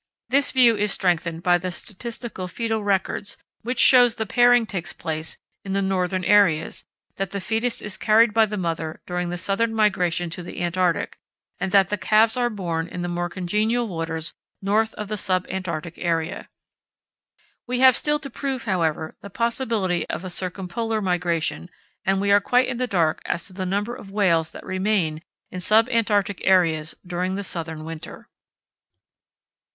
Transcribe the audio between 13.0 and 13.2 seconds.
the